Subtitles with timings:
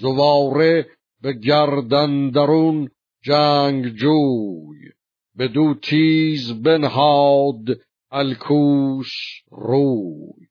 [0.00, 0.86] زواره
[1.22, 2.90] به گردندرون
[3.22, 4.90] جنگ جوی
[5.34, 7.64] به دو تیز بنهاد
[8.10, 9.12] الکوس
[9.50, 10.46] روی.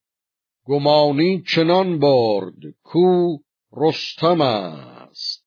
[0.66, 3.38] گمانی چنان برد کو
[3.78, 5.46] رستم است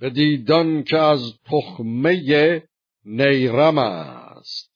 [0.00, 2.62] به دیدن که از تخمه
[3.04, 4.70] نیرم است.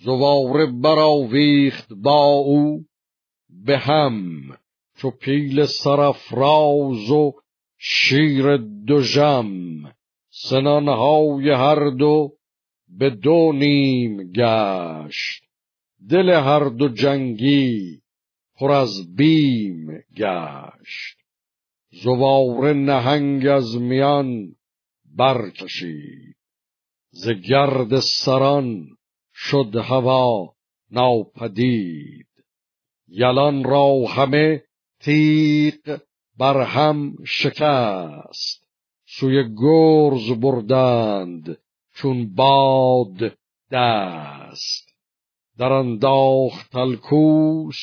[0.00, 2.84] زواره براویخت با او
[3.48, 4.40] به هم
[4.96, 7.32] چو پیل سرفراز و
[7.86, 8.56] شیر
[8.88, 9.50] دژم
[10.30, 12.32] سنانهای هر دو
[12.88, 15.44] به دو نیم گشت.
[16.10, 18.00] دل هر دو جنگی
[18.54, 19.86] پر از بیم
[20.16, 21.18] گشت.
[21.90, 24.56] زواره نهنگ از میان
[25.04, 26.36] برکشید.
[27.10, 28.86] ز گرد سران
[29.34, 30.54] شد هوا
[30.90, 32.28] ناپدید.
[33.08, 34.62] یلان را همه
[35.00, 35.98] تیغ
[36.38, 38.66] بر هم شکست
[39.06, 41.58] سوی گرز بردند
[41.94, 43.36] چون باد
[43.72, 44.88] دست.
[45.58, 47.80] در انداخت الکوس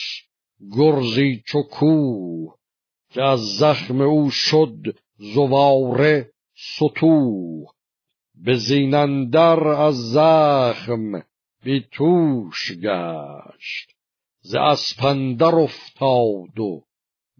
[0.77, 2.55] گرزی چو کوه
[3.09, 7.71] که از زخم او شد زواره ستوه.
[8.35, 11.23] به زینندر از زخم
[11.63, 13.95] بی توش گشت
[14.41, 16.83] ز اسپندر افتاد و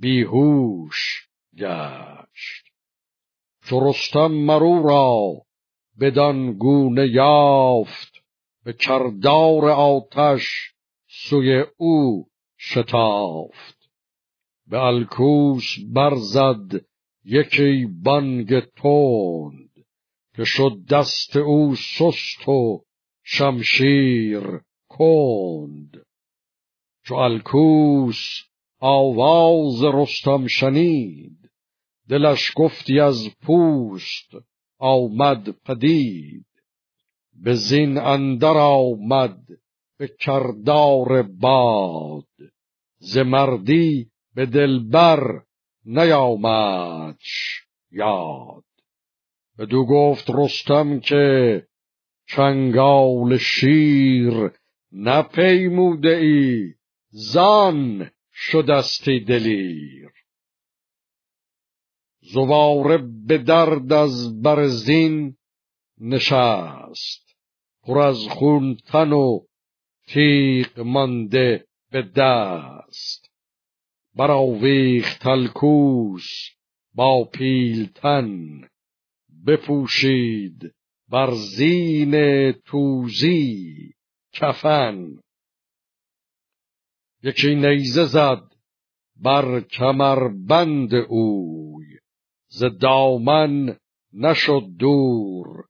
[0.01, 2.65] بیهوش گشت.
[3.65, 5.41] چو رستم مرو را
[5.99, 8.23] بدان گونه یافت
[8.63, 10.73] به کردار آتش
[11.07, 13.89] سوی او شتافت.
[14.67, 15.63] به الکوس
[15.93, 16.85] برزد
[17.25, 19.85] یکی بانگ تند
[20.35, 22.83] که شد دست او سست و
[23.23, 26.05] شمشیر کند.
[27.03, 28.50] چو الکوس
[28.83, 31.37] آواز رستم شنید.
[32.09, 34.31] دلش گفتی از پوست
[34.77, 36.45] آمد پدید.
[37.33, 39.37] به زین اندر آمد
[39.97, 42.27] به کردار باد.
[42.97, 45.41] ز مردی به دلبر
[45.85, 48.63] نیامدش یاد.
[49.57, 51.65] بدو گفت رستم که
[52.27, 54.51] چنگال شیر
[54.91, 56.73] نپیموده ای
[57.09, 58.11] زان
[58.43, 60.11] شدستی دلیر.
[62.21, 62.97] زواره
[63.27, 65.37] به درد از برزین
[65.97, 67.35] نشست.
[67.83, 69.39] پر از خون تن و
[70.07, 73.31] تیغ مانده به دست.
[74.15, 76.49] براویخت الکوس
[76.93, 78.61] با پیلتن
[79.47, 80.73] بپوشید
[81.09, 83.93] بر زین توزی
[84.33, 85.19] کفن.
[87.23, 88.43] یکی نیزه زد
[89.15, 91.85] بر کمربند اوی.
[92.47, 93.77] ز دامن
[94.13, 95.65] نشد دور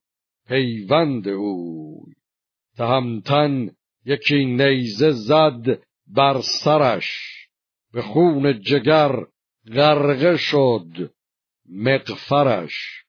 [0.47, 2.13] پیوند اوی.
[2.77, 3.69] تهمتن
[4.05, 7.09] یکی نیزه زد بر سرش.
[7.93, 9.11] به خون جگر
[9.73, 11.13] غرقه شد
[11.69, 13.05] مقفرش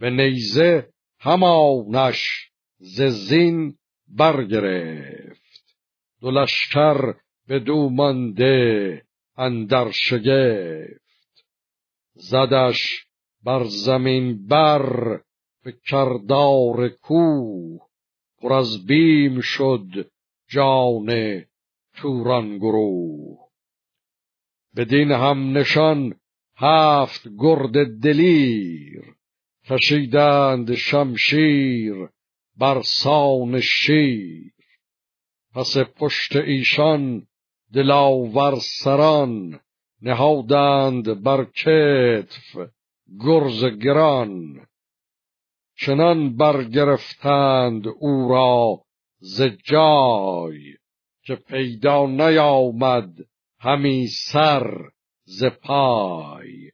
[0.00, 0.88] به نیزه
[1.20, 3.78] همانش ز زین
[4.08, 5.76] برگرفت.
[6.20, 7.14] دو لشکر
[7.48, 9.02] بدو مانده
[9.36, 11.44] اندر شگفت.
[12.14, 13.06] زدش
[13.42, 15.20] بر زمین بر
[15.64, 17.80] به کردار کوه.
[18.38, 20.10] پر از بیم شد
[20.48, 21.42] جان
[21.96, 23.48] توران گروه.
[24.76, 26.14] بدین هم نشان
[26.56, 29.14] هفت گرد دلیر.
[29.64, 32.08] کشیدند شمشیر
[32.56, 34.52] بر سان شیر.
[35.54, 37.26] پس پشت ایشان
[37.72, 39.60] دلاور سران
[40.02, 42.70] نهادند بر کتف
[43.20, 44.66] گرز گران.
[45.76, 48.80] چنان برگرفتند او را
[49.18, 50.76] ز جای
[51.22, 53.14] که پیدا نیامد
[53.58, 54.90] همی سر
[55.24, 56.70] ز پای.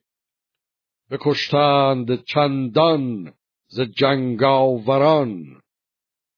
[1.10, 3.32] بکشتند چندان
[3.66, 5.62] ز جنگاوران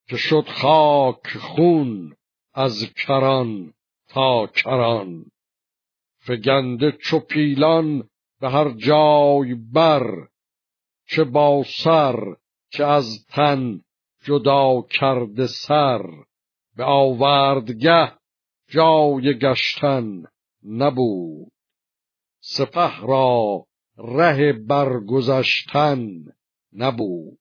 [0.09, 2.17] که شد خاک خون
[2.55, 3.75] از کران.
[4.13, 5.25] تا کران
[6.19, 8.09] فگنده چو پیلان
[8.41, 10.29] به هر جای بر
[11.07, 12.37] چه با سر
[12.71, 13.81] چه از تن
[14.25, 16.03] جدا کرده سر.
[16.77, 18.13] به آوردگه
[18.69, 20.23] جای گشتن
[20.65, 21.53] نبود.
[22.41, 23.67] سپه را
[23.99, 26.09] ره برگذشتن
[26.73, 27.39] نبود.